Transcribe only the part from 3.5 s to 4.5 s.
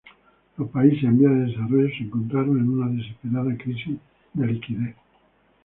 crisis de